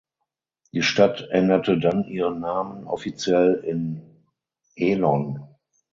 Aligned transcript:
Die 0.73 0.81
Stadt 0.81 1.27
änderte 1.29 1.77
dann 1.77 2.05
ihren 2.05 2.39
Namen 2.39 2.87
offiziell 2.87 3.61
in 3.63 4.01
Elon. 4.75 5.47